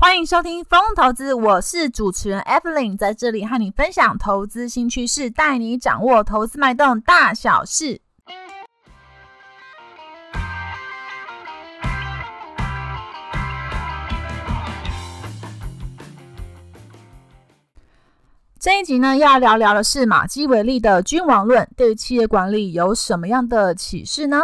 [0.00, 8.00] 欢迎收听风投资，我是主持人 Evelyn，在这里和你分享投资新趋势，带你掌握投资脉动大小事。
[18.60, 24.42] 这一集呢，要聊聊的是马基维利的君王论，对企业管理有什么样的启示呢？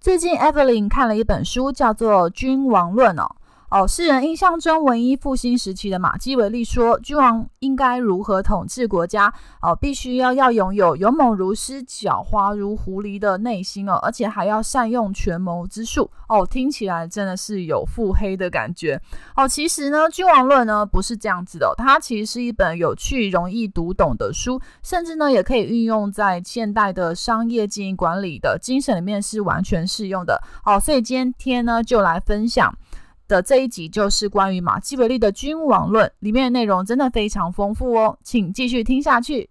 [0.00, 3.36] 最近 Evelyn 看了一本书，叫做《君王论》哦。
[3.70, 9.32] 哦，世人印象中文艺复兴时期的马基维利说，君王应该如何统治国家？
[9.62, 16.44] 哦，必须要要拥有勇猛如狮、狡猾如狐狸的内心哦，而且还要善用权谋之术哦。
[16.44, 19.00] 听起来真的是有腹黑的感觉
[19.36, 19.46] 哦。
[19.46, 30.42] 其实呢，《君王论》呢不是这样子的，它其实是一本有趣、容易读懂的书，甚至呢也可以运用在现代的商业经营管理的精神里面，是完全适用的。
[30.64, 32.74] 哦，所以今天呢就来分享。
[33.30, 39.42] 的这一集就是关于马基维利的《君王论》，里面的内容真的非常丰富哦，请继续听下去。《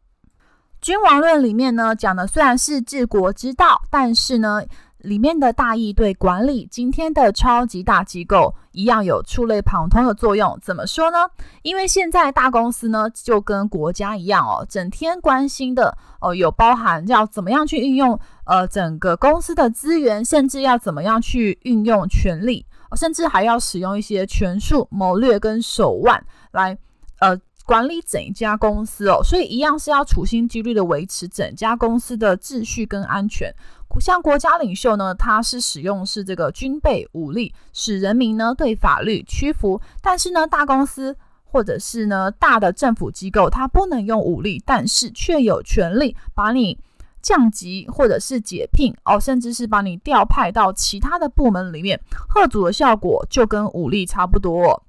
[0.81, 4.61] 君王论》里面呢讲的虽然是治国之道，但是呢
[4.97, 10.59] 里面的大义对管理今天的超级大机构一样有触类旁通的作用。
[10.61, 11.17] 怎么说呢？
[11.61, 22.65] 因为现在大公司呢就跟国家一样哦，整天关心的哦有包含要怎么样去运用呃整个公司的资源，甚至要怎么样去运用权力。
[22.95, 26.77] 甚至还要使用一些权术、谋略跟手腕来，
[27.19, 29.21] 呃，管理整一家公司哦。
[29.23, 33.53] 所以一样是要处心积虑的维持整家公司的秩序跟安全。
[33.99, 39.81] 像国家领袖呢，他是使用是这个军备武力，使人民呢对法律屈服。
[40.01, 46.79] 但是呢，大公司或者是呢大的政府机构，它不能用武力，但是却有权力把你。
[47.21, 51.99] 降级或者是解聘哦，甚至是把你调派到其他的部门里面，
[52.33, 54.83] 吓阻的效果就跟武力差不多。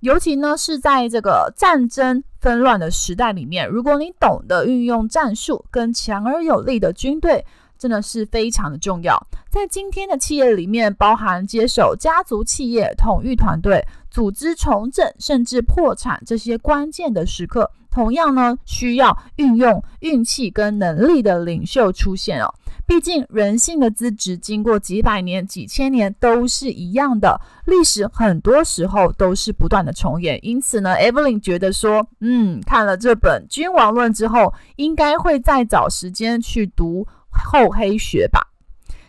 [0.00, 7.44] 尤其呢是在这个战争纷乱的时代里面，如果你懂得运用战术跟强而有力的军队，
[7.78, 9.20] 真的是非常的重要。
[9.50, 17.70] 在今天的企业里面，包含接手家族企业、统御团队、组织重整，甚至破产这些关键的时刻。
[17.90, 22.54] 同样呢，需要运用运气跟能力的领袖出现哦。
[22.86, 30.38] 毕竟人性的资质经过几百年、几千年都是一样的，历史很多时候都是不断的重演。
[30.44, 37.04] 因此呢，Evelyn 觉得说，嗯，看了这本《君王论》之后，应该会再找时间去读
[37.44, 38.48] 厚黑学吧。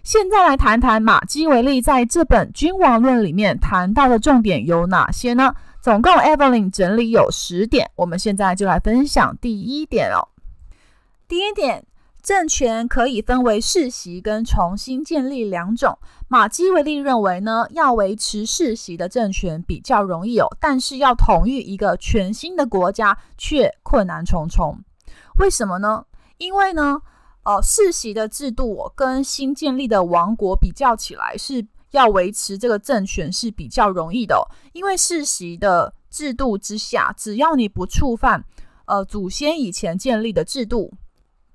[0.03, 5.53] 现在来谈谈马基维利在这本《君王论》里面谈到的重点有哪些呢？
[5.81, 10.29] 总共 Evelyn 整理有十点，我们现在就来分享第一点哦。
[11.27, 11.85] 第一点，
[12.21, 15.97] 政权可以分为世袭跟重新建立两种。
[16.29, 24.79] 马基维利认为呢，要维持世袭的政权比较容易哦，但是要统御一个全新的国家却困难重重。
[25.39, 26.05] 为什么呢？
[26.37, 27.01] 因为呢，
[27.47, 31.65] 呃，世袭的制度跟新建立的王国比较起来是。
[31.91, 38.43] 要维持这个政权是比较容易的，因为世袭的制度之下，只要你不触犯
[38.85, 40.91] 呃祖先以前建立的制度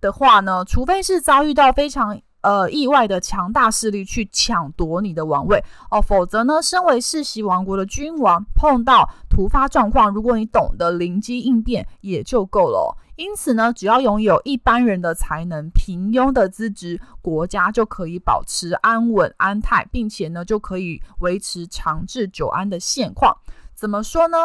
[0.00, 12.96] 的话呢，除非是遭遇到非常呃意外的强大势力去抢夺你的王位哦，否则呢，身为世袭王国的君王碰到突发状况，如果你懂得灵机应变也就够了。
[13.22, 23.36] 因此呢，只要拥有一般人的才能、平庸的资质，国家就可以保持安稳安泰，并且呢，就可以维持长治久安的现况。
[23.76, 24.36] 怎么说呢？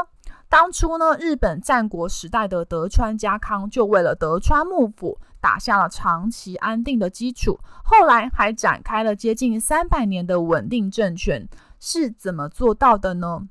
[0.48, 11.50] 当初呢，日本战国时代的德川家康就为了德川幕府打下了长期安定的基础，后来还展开了接近三百年的稳定政权，
[11.80, 13.48] 是怎么做到的呢？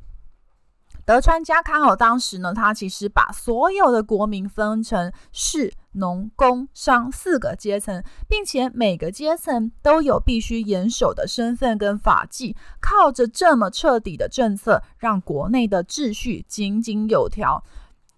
[1.06, 12.56] 德川家康哦，当时呢，他其实把所有的国民分成士、农、工、商四个阶层，并且每个阶层都有必须严守的身份跟法纪。
[12.80, 17.62] 靠着这么彻底的政策，让国内的秩序井井有条。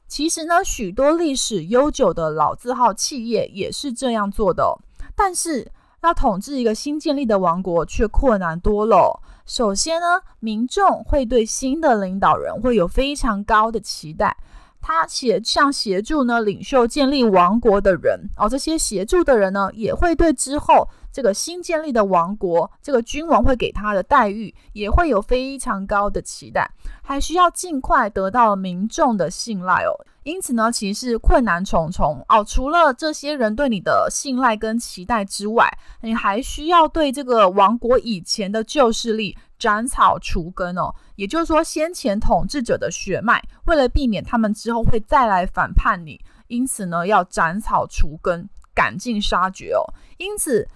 [0.06, 4.78] 其实呢，许多历史悠久的老字号企业也是这样做的。
[5.14, 5.70] 但是
[6.02, 9.20] 要统治一个新建立的王国，却困难多了。
[9.44, 14.36] 首先呢，民众会对新的领导人会有非常高的期待，
[14.80, 26.70] 他协像协助呢领袖建立王国的人哦，这些协助的人呢也会对之后这个新建立的王国这个君王会给他的待遇也会有非常高的期待，
[27.02, 29.92] 还需要尽快得到民众的信赖哦。
[30.28, 32.44] 因此呢，其实是困难重重哦。
[32.44, 35.66] 除了这些人对你的信赖跟期待之外，
[36.02, 49.80] 你还需要对这个王国以前的旧势力斩草除根哦，也就是说，先前统治者的血脉，为了避免他们之后会再来反叛你，因此呢，要斩草除根，赶尽杀绝哦。
[50.18, 50.68] 因此，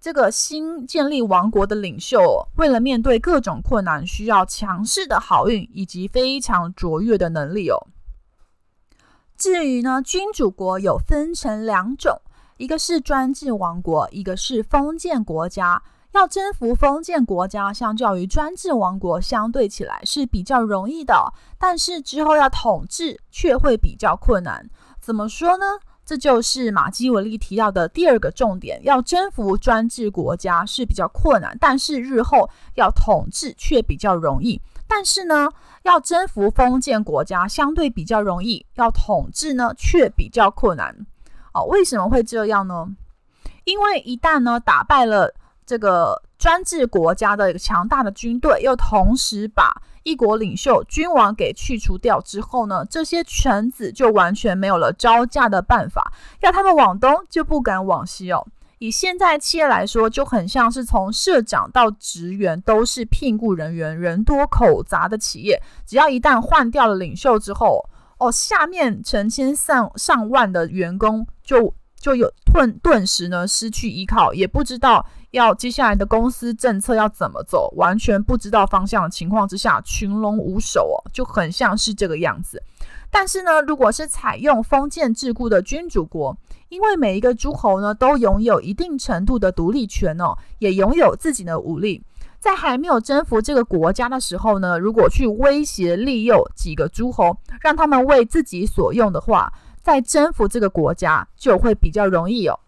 [0.00, 7.88] 这个新建立王国的领袖，为了面对各种困难，需要强势的好运以及非常卓越的能力哦。
[9.40, 12.20] 至于呢，君主国有分成两种，
[12.58, 15.82] 一个是专制王国，一个是封建国家。
[16.12, 24.68] 要征服封建国家，相较于专制王国相对起来是比较容易的，但是之后要统治却会比较困难。
[25.00, 25.64] 怎么说呢？
[26.04, 34.60] 这就是马基维利提到的第二个重点：要征服专制国家是比较困难，但是日后要统治却比较容易。
[34.90, 35.48] 但是呢，
[35.84, 41.06] 要征服封建国家相对比较容易，要统治呢却比较困难。
[41.54, 42.88] 哦，为什么会这样呢？
[43.64, 45.32] 因为一旦呢打败了。
[45.66, 49.72] 这个专制国家的一个强大的军队，又同时把
[50.02, 58.44] 一国领袖君王给去除掉之后呢，这些臣子就完全没有了招架的办法，要他们往东就不敢往西哦。
[58.80, 67.86] 以现在企业来说，就很像是从社长到职员都是聘雇人员，人多口杂的企业，只要一旦换掉了领袖之后，
[68.16, 75.06] 哦，下面成千上上万的员工就就有顿顿时呢失去依靠，也不知道。
[75.32, 82.60] 要接下来的公司政策要怎么走，完全不知道方向的情况之下，群龙无首哦，就很像是这个样子。
[83.12, 86.36] 但是呢，如果是采用封建制度的君主国，
[86.70, 92.02] 因为每一个诸侯呢都拥有一定程度的独立权哦，也拥有自己的武力，
[92.38, 99.52] 在还没有征服这个国家的时候呢，如果去威胁利诱几个诸侯，让他们为自己所用的话，
[99.82, 102.58] 在征服这个国家就会比较容易哦。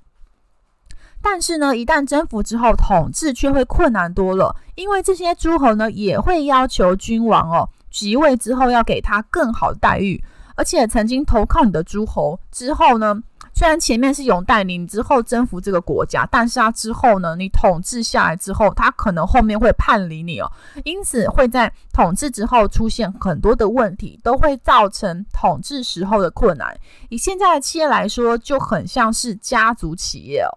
[1.25, 10.21] 但是呢，一旦征服之后，统治却会困难多了，因为这些诸侯呢也会要求君王哦即位之后要给他更好的待遇，
[10.57, 13.23] 而且曾经投靠你的诸侯之后呢，
[13.63, 20.51] 虽然前面是拥戴你，你之后征服这个国家，但是他之后呢，你统治下来之后，他可能后面会叛离你哦，
[20.83, 26.77] 因此会在统治之后出现很多的问题，都会造成统治时候的困难。
[27.09, 30.51] 以现在的企业来说，就很像是家族企业哦。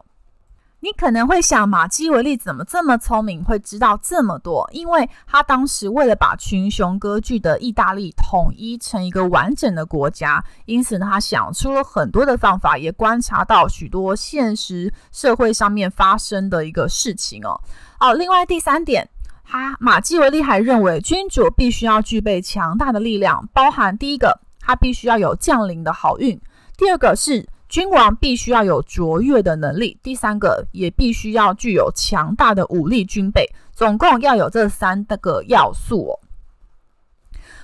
[0.81, 4.69] 你可能会想，马基维利怎么这么聪明，会知道这么多？
[4.72, 17.60] 因为他当时为了把群雄割据的意大利统一成一个完整的国家，因此呢，他想出了很多的方法，也观察到许多现实社会上面发生的一个事情哦。
[18.00, 19.10] 哦，另外第三点，
[19.44, 26.38] 他马基维利还认为，君主必须要具备强大的力量，包含第一个，他必须要有降临的好运；
[26.77, 27.48] 第二个是。
[27.75, 36.18] 君王必须要有卓越的能力，第三个也必须要具有强大的武力军备，总共要有这三个要素。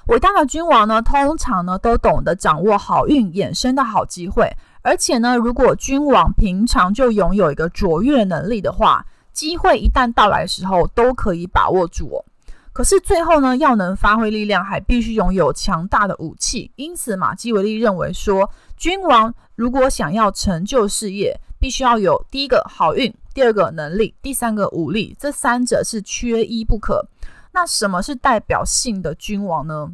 [0.07, 12.25] 伟大的君王呢，通常呢都懂得掌握好运衍生的好机会，而且呢，如果君王平常就拥有一个卓越能力的话，机会一旦到来的时候都可以把握住哦。
[12.73, 16.71] 可是最后呢，要能发挥力量，还必须拥有强大的武器。
[16.75, 18.49] 因此，马基维利认为说，
[18.81, 27.07] 君王如果想要成就事业，必须要有第一个好运，第二个能力，第三个武力，这三者是缺一不可。
[27.53, 29.91] 那什么是代表性的君王呢？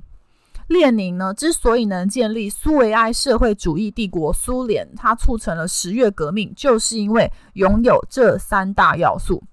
[0.67, 9.43] 列宁呢，之所以能建立苏维埃社会主义帝国苏联，他促成了十月革命，就是因为拥有这三大要素。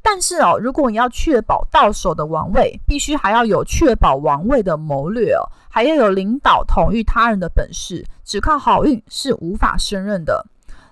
[0.00, 10.46] 但是哦，如果你要确保到手的王位，必须还要有确保王位的谋略哦，还要有领导统御他人的本事，只靠好运是无法胜任的。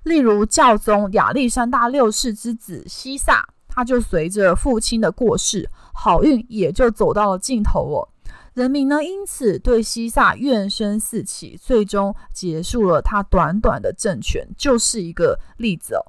[0.05, 8.09] 例如教宗亚历山大六世之子西萨，他就随着父亲的过世，好运也就走到了尽头哦。
[8.55, 16.07] 人民呢，因此对西萨怨声四起，最终结束了他短短的政权，就是一个例子哦。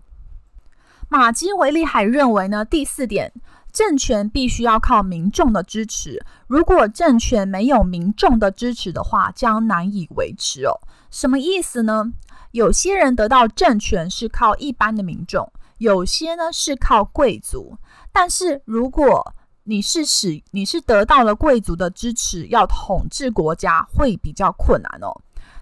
[1.09, 3.33] 马基维利还认为呢，第四点，
[3.77, 6.25] 政权必须要靠民众的支持。
[6.47, 10.73] 如果政权没有民众的支持的话，将难以维持哦。
[11.11, 12.11] 什么意思呢？
[12.49, 17.77] 有些人得到政权是靠一般的民众，有些呢是靠贵族。
[18.11, 19.31] 但是如果
[19.65, 25.13] 你是使你是得到了贵族的支持，要统治国家会比较困难哦。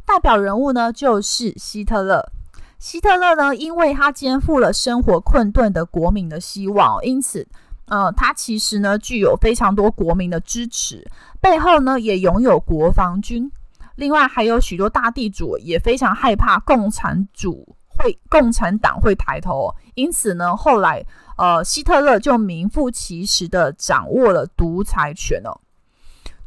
[0.05, 2.31] 代表人物呢就是希特勒。
[2.77, 7.47] 希特勒呢，因为他肩负了生活困顿的国民的希望，因此，
[7.87, 11.05] 呃，他其实呢具有非常多国民的支持，
[11.39, 13.51] 背后呢也拥有国防军。
[13.95, 21.05] 另外，还有许多大地主也非常害怕共产主会共产党会抬头，因此呢，后来
[21.37, 25.61] 呃，希特勒就名副其实的掌握了独裁权哦。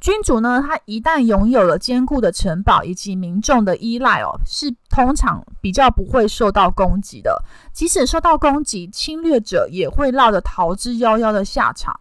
[0.00, 7.42] 君主呢，他一旦拥有了坚固的城堡以及民众的依赖哦，是通常比较不会受到攻击的。
[7.72, 11.98] 即使受到攻击，侵略者也会落得逃之夭夭的下场。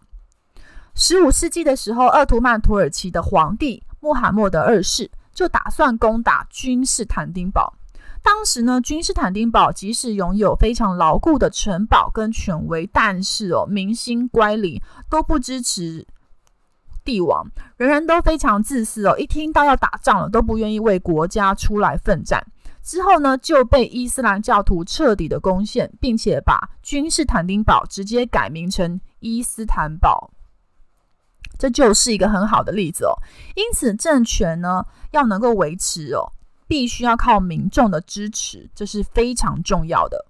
[0.94, 7.74] 十五世纪的时候，鄂图曼土耳其的皇帝穆罕默德二世就打算攻打君士坦丁堡。
[8.22, 16.06] 当时呢，君士坦丁堡即使拥有非常牢固的城堡跟权威，但是哦，民心乖离，都不支持。
[17.08, 22.46] 帝王人人都非常自私哦，一听到要打仗了，都不愿意为国家出来奋战。
[22.82, 30.30] 之后呢，就被伊斯兰教徒彻底的攻陷，并且把君士坦丁堡直接改名成伊斯坦堡。
[31.58, 33.16] 这就是一个很好的例子哦。
[33.56, 36.32] 因此，政权呢要能够维持哦，
[36.66, 40.26] 必须要靠民众的支持，这是非常重要的。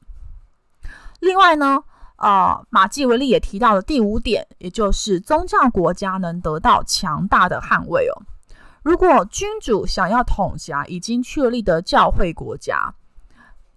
[1.18, 1.82] 另外呢。
[2.18, 8.22] 啊、马基维利也提到了第五点，也就是宗教国家能得到强大的捍卫哦。
[8.82, 12.92] 如果君主想要统辖已经确立的教会国家，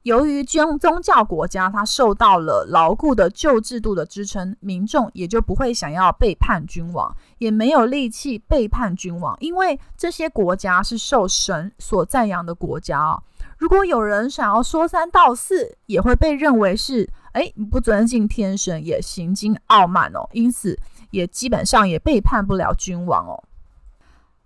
[0.04, 13.22] 由于宗宗教国家它受到了牢固的旧制度的支撑，民众也就不会想要背叛君王，也没有力气背叛君王，因为这些国家是受神所赞扬的国家哦。
[13.62, 17.08] 如果有人想要说三道四，也会被认为是。
[17.34, 20.78] 哎，你不尊敬天神，也行径傲慢哦，因此
[21.12, 23.44] 也基本上也背叛不了君王哦。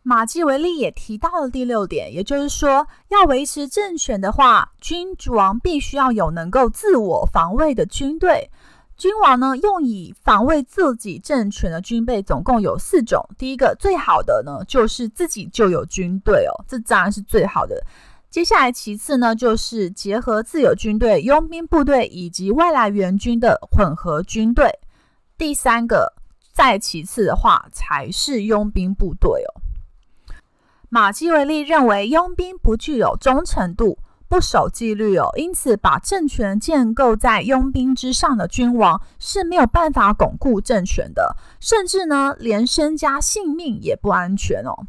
[0.04, 8.52] 马基维利也提到了第六点，也就是说，要维持政权的话，君主王必须要有能够自我防卫的军队。
[8.98, 13.28] 君王呢，用以防卫自己政权的军备总共有四种。
[13.38, 17.84] 第一个最好的呢，就是自己就有军队哦，这当然是最好的。
[18.36, 24.78] 接下来，其次呢，就是结合自有军队、佣兵部队以及外来援军的混合军队。
[25.38, 26.12] 第三个，
[26.52, 29.64] 再其次的话，才是佣兵部队哦。
[30.90, 44.86] 马基维利认为，佣兵不具有忠诚度、不守纪律哦，因此把政权建构在佣兵之上的君王是没有办法巩固政权的，甚至呢，连身家性命也不安全哦。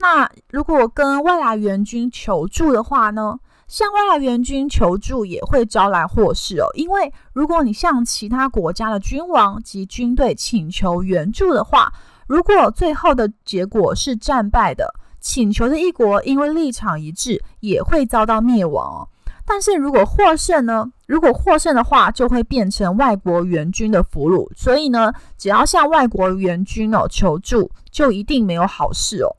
[0.00, 3.38] 那如果跟外来援军求助的话呢？
[3.66, 6.66] 向外来援军求助也会招来祸事哦。
[6.72, 11.92] 因为如果你向其他国家的君王及军队请求援助的话，
[12.26, 19.08] 如果最后的结果是战败的，请求的一国因为立场一致，也会遭到灭亡哦。
[19.44, 20.90] 但是如果获胜呢？
[21.06, 24.48] 如果获胜的话，就会变成外国援军的俘虏。
[24.56, 29.36] 所以呢，只要向外国援军哦求助，就一定没有好事哦。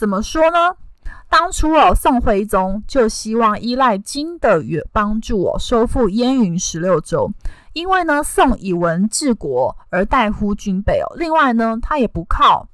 [0.00, 0.74] 怎么说呢？
[1.28, 7.30] 当初哦，宋徽宗就希望依赖金的援帮助哦，收复燕云十六州。
[7.74, 11.06] 因为呢，宋以文治国而怠忽军备哦。
[11.16, 12.66] 另外呢，他也不靠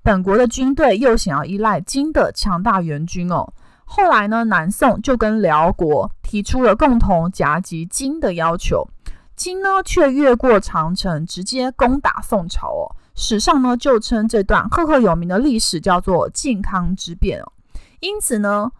[0.00, 3.52] 本国的军队，又想要依赖金的强大援军哦。
[3.84, 8.86] 后来呢，南宋就跟辽国提出了共同夹击金的要求，
[9.34, 12.94] 金呢却越过长城，直接攻打宋朝哦。
[13.14, 17.52] 史上呢，就称这段赫赫有名的历史叫做靖康之变哦。
[18.00, 18.70] 因此呢，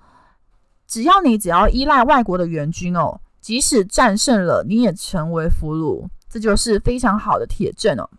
[0.87, 8.11] 只要你只要依赖外国的援军哦，即使战胜了，你也成为俘虏，这就是非常好的铁证哦。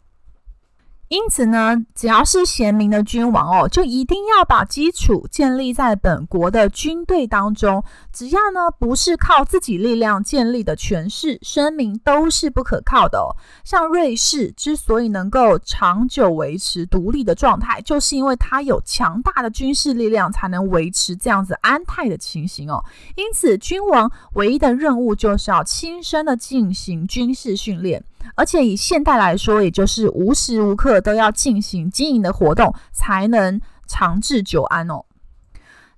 [1.08, 7.84] 因此呢，只要是贤明的君王哦，就一定要把基础建立在本国的军队当中。
[8.12, 13.30] 只要呢不是靠自己力量建立的权势，声名都是不可靠的哦。
[13.64, 22.84] 像瑞士之所以能够长久维持独立的状态，就是因为它有强大的军事力量，才能维持这样子安泰的情形哦。
[23.16, 28.04] 因此，君王唯一的任务就是要亲身的进行军事训练。
[28.34, 35.06] 而且以现代来说，也就是无时无刻都要进行经营的活动，才能长治久安哦。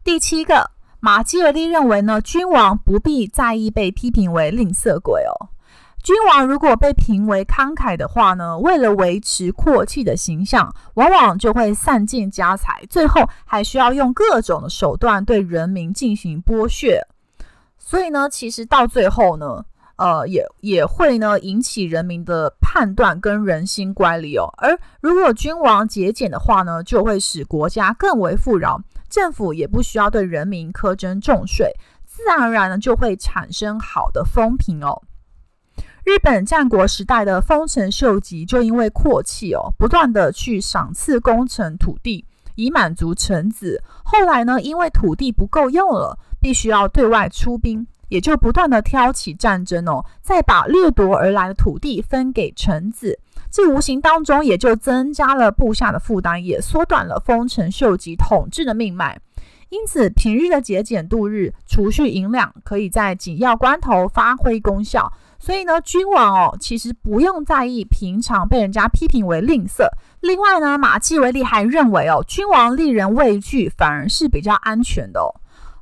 [0.03, 5.49] 第七个，马基维利认为呢，君王不必在意被批评为吝啬鬼哦。
[6.03, 17.01] 君王如果被评为慷慨的话呢，为了维持阔气的形象，往往就会散尽家财，最后还需要用各种的手段对人民进行剥削。
[17.77, 19.65] 所以呢，其实到最后呢。
[19.97, 24.47] 呃，也也会呢引起人民的判断跟人心乖离哦。
[24.57, 31.73] 而如果君王节俭的话呢，就会使国家更为富饶，政府也不需要对人民苛征重税，
[32.05, 35.01] 自然而然呢就会产生好的风评哦。
[36.03, 42.23] 日本战国时代的丰臣秀吉就因为阔气哦，不断的去赏赐功臣土地，
[42.55, 43.83] 以满足臣子。
[44.05, 47.85] 后来呢，因为土地不够用了，必须要对外出兵。
[48.09, 53.19] 也就不断的挑起战争哦，再把掠夺而来的土地分给臣子，
[53.51, 59.19] 这无形当中也就增加了部下的负担，也缩短了丰臣秀吉统治的命脉。
[59.69, 65.11] 因此，平日的节俭度日、储蓄银两，可以在紧要关头发挥功效。
[65.39, 69.85] 所以呢，君王哦，其实不用在意平常被人家批评为吝啬。
[70.21, 75.35] 另外呢，马基维利还认为哦，君王令人畏惧，反而是比较安全的哦。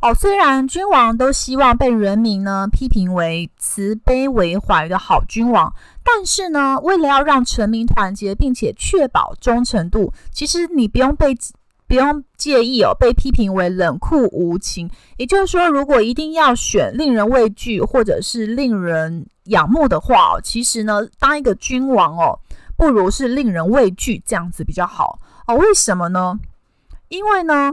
[0.06, 11.36] 哦，虽然君王都希望被人民呢批评为慈悲为怀的好君王，但是呢，为了要让臣民团结，并且确保忠诚度，其实你不用被
[11.88, 14.88] 不用介意哦，被批评为冷酷无情。
[15.18, 22.40] 也就是说，如果一定要选令人畏惧或者是令人仰慕的话哦，其实呢，当一个君王哦，
[22.78, 25.56] 不如是令人畏惧这样子比较好哦。
[25.56, 26.38] 为什么呢？
[27.10, 27.72] 因为呢，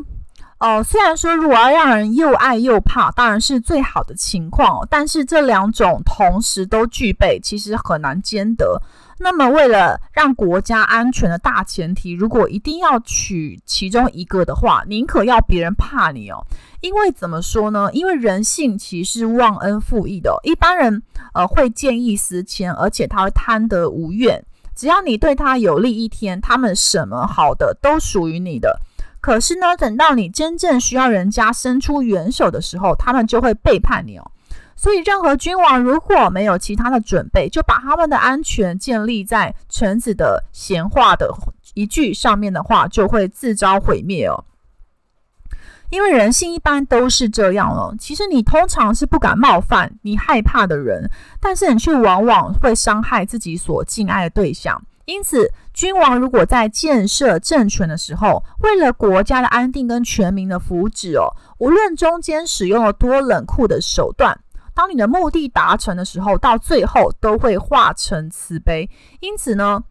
[0.63, 8.81] 哦，虽然说如果要让人又爱又怕，当然是最好的情况，但是这两种同时都具备，其实很难兼得。
[9.19, 16.47] 那么，为了让国家安全的大前提，如果一定要取其中一个的话，宁可要别人怕你哦。
[16.81, 17.91] 因为怎么说呢？
[17.93, 20.39] 因为人性其实忘恩负义的。
[20.45, 21.03] 一般人
[21.35, 24.45] 呃会见异思迁，而且他会贪得无厌。
[24.77, 28.81] 只要你对他有利一天，他们什么好的都属于你的。
[29.23, 34.31] 可是呢，等到你真正需要人家伸出援手的时候，他们就会背叛你哦。
[34.75, 41.33] 所以，任何君王如果没有其他的准备，就把他们的安全建立在臣子的闲话的
[41.75, 44.45] 一句上面的话，就会自招毁灭哦。
[45.91, 47.95] 因为人性一般都是这样了。
[48.01, 54.83] 其实你通常是不敢冒犯你害怕的人，但是你却往往会伤害自己所敬爱的对象。
[55.05, 61.27] 因此，君王如果在建设政权的时候，为了国家的安定跟全民的福祉哦，
[61.59, 64.39] 无论中间使用了多冷酷的手段，
[64.75, 68.89] 当你的目的达成的时候，到最后都会化成慈悲。
[69.21, 69.83] 因此呢，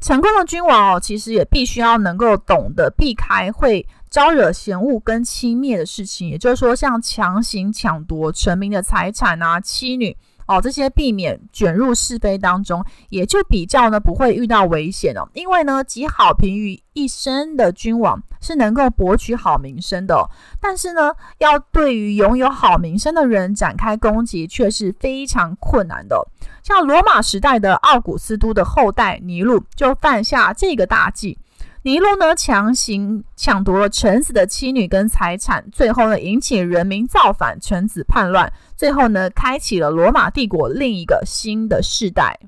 [0.00, 10.16] 成功的君王哦，其实也必须要能够懂得避开会招惹嫌恶跟轻蔑的事情，也就是说，像强行抢夺臣民的财产啊、妻女
[10.48, 15.28] 哦这些，避免卷入是非当中，也就比较呢不会遇到危险哦。
[15.34, 26.26] 因为呢，集好评于一身的君王是能够博取好名声的，但是呢，要对于拥有好名声的人展开攻击却是非常困难的。
[26.62, 31.38] 像罗马时代的奥古斯都的后代尼禄就犯下这个大忌。
[31.88, 42.38] 尼禄呢，强行抢夺了臣子的妻女跟财产，最后呢，引起人民造反，臣子叛乱，最后呢，开启了罗马帝国另一个新的世代。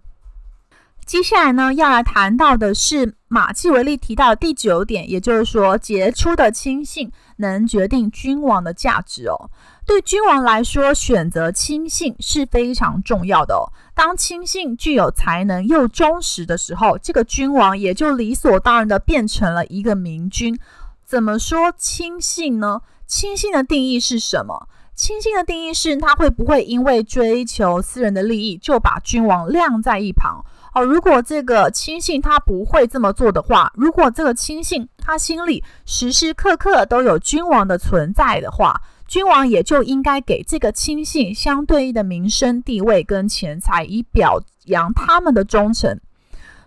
[1.07, 9.51] 接下来呢，要来谈到的是马基维利提到的第九点，也就是说，杰出的亲信能决定君王的价值哦。
[9.91, 13.67] 对君王来说，选择亲信是非常重要的哦。
[13.93, 20.57] 当亲信具有才能又忠实的时候，这个君王也就理所当然的变成了一个明君。
[21.05, 22.83] 怎么说亲信呢？
[23.05, 24.69] 亲信的定义是什么？
[24.95, 30.45] 亲信的定义是，他会不会因为追求私人的利益，就把君王晾在一旁？
[30.75, 45.99] 哦，如果这个亲信他不会这么做的话，如果这个亲信他心里时时刻刻都有君王的存在的话，君王也就应该给这个亲信相对应的名声、地位跟钱财，以表扬他们的忠诚。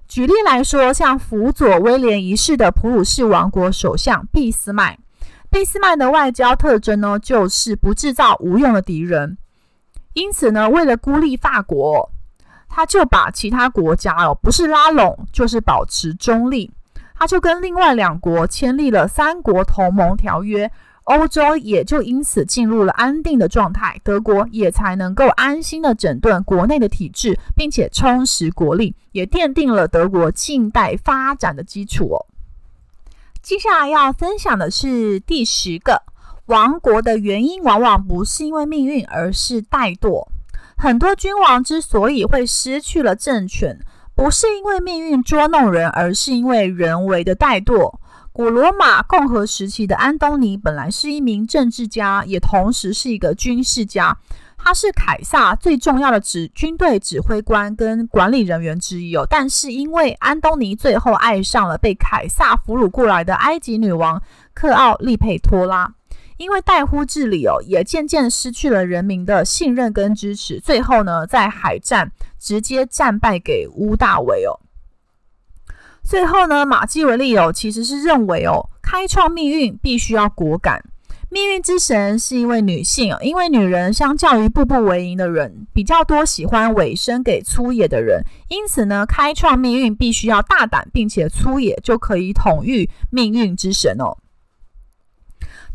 [0.05, 4.99] 举例来说，像辅佐威廉一世的普鲁士王国首相俾斯麦，
[5.49, 9.37] 俾斯麦的外交特征呢，就是不制造无用的敌人。
[10.13, 12.11] 因此呢，为了孤立法国，
[12.75, 16.71] 他就把其他国家哦，不是拉拢，就是保持中立。
[17.13, 20.71] 他就跟另外两国签立了三国同盟条约。
[21.03, 32.25] 欧洲也就因此进入了安定的状态，德国也才能够安心的整顿国内的体制，并且充实国力，也奠定了德国近代发展的基础哦。
[33.41, 36.01] 接下来要分享的是第十个，
[36.45, 40.25] 亡国的原因往往不是因为命运，而是怠惰。
[40.83, 43.79] 很多君王之所以会失去了政权，
[44.13, 47.99] 不是因为命运捉弄人，而是因为人为的怠惰。
[48.33, 54.17] 古罗马共和时期的安东尼本来是一名政治家，也同时是一个军事家。
[54.57, 59.25] 他是凯撒最重要的指军队指挥官跟管理人员之一哦。
[59.29, 64.21] 但是因为安东尼最后爱上了被凯撒俘虏过来的埃及女王
[64.53, 65.93] 克奥利佩托拉，
[66.37, 70.59] 因为怠忽治理哦，也渐渐失去了人民的信任跟支持。
[70.59, 74.59] 最后呢，在海战直接战败给乌大维哦。
[76.03, 80.83] 最后呢，马基维利哦，其实是认为哦，开创命运必须要果敢，
[81.29, 94.17] 命运之神是一位女性，因为女人相较于步步为营的人，比较多喜欢委身给粗野的人，因此呢，开创命运必须要大胆并且粗野，就可以统御命运之神哦。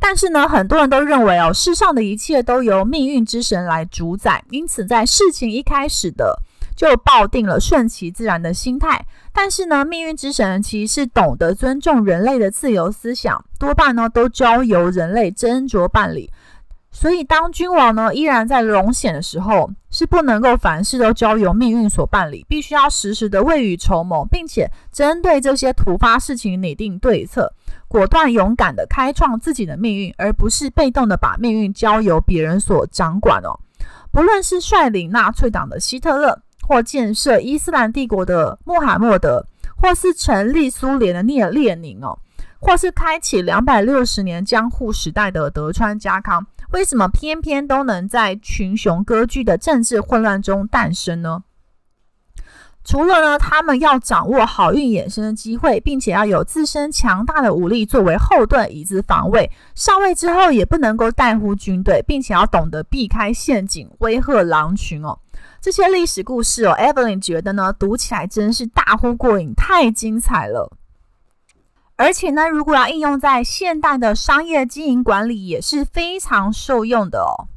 [0.00, 6.40] 但是呢，很多人都认为哦，世上的一切都由命运之神来主宰，因此在事情一开始的
[6.76, 9.04] 就抱定了顺其自然的心态。
[9.32, 16.30] 但是呢，命运之神其实是懂得尊重人类的自由思想，多半呢都交由人类斟酌办理。
[16.90, 27.52] 所以，当君王呢依然在荣显的时候，是不能够凡事都交由命运所办理，必须要时时的未雨绸缪，并且针对这些突发事情拟定对策，
[27.88, 33.58] 果断勇敢的开创自己的命运，而不是被动的把命运交由别人所掌管哦。
[34.12, 39.46] 不论是率领纳粹党的希特勒，或建设伊斯兰帝国的穆罕默德，
[39.76, 42.18] 或是成立苏联的聂列宁哦，
[42.58, 51.42] 或是开启两百六十年江户时代的德川家康，为什么偏偏都能在群雄割据的政治混乱中诞生呢？
[52.88, 59.50] 除了呢，他们要掌握好运衍生的机会，并且要有自身强大的武力作为后盾，以资防卫。
[59.74, 65.18] 上位之后也不能够怠忽军队，并且要懂得避开陷阱，威吓狼群哦。
[65.60, 70.72] 这些历史故事哦，Evelyn 觉得呢，读起来真是大呼过瘾，太精彩了。
[71.96, 77.52] 而且呢，如果要应用在现代的商业经营管理，也是非常受用的哦。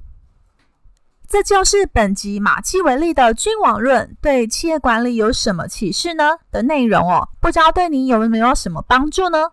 [1.31, 6.39] 这就是本集马基维利的君王论对企业管理有什么启示呢？
[6.51, 9.51] 的内容哦，不知道对你有没有什么帮助呢？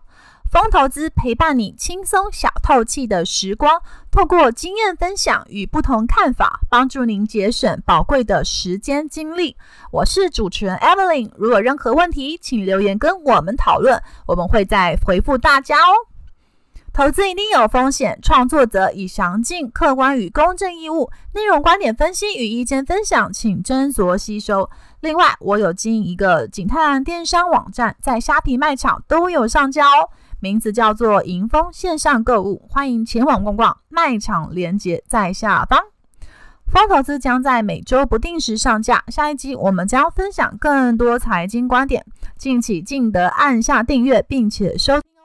[0.51, 9.55] 风投资陪伴你轻松小透气的时光，透过经验分享与不同看法，帮助您节省宝贵的时间精力。
[9.93, 16.08] 我是主持人 Evelyn，如果任何问题，请留言跟我们讨论，我们会再回复大家哦。
[16.91, 24.69] 投资一定有风险，创作者以详尽、客观与公正义务，内容、观点分析与意见分享，请斟酌吸收。
[24.99, 30.09] 另外，我有经营一个景泰蓝电商网站，在虾皮卖场都有上架哦。
[30.41, 33.77] 名字叫做莹丰线上购物，欢迎前往逛逛。
[33.87, 35.79] 卖场链接在下方。
[36.67, 42.05] 疯投资将在每周不定时上架，下一集我们将分享更多财经观点，
[42.37, 45.18] 敬请记得按下订阅，并且收听。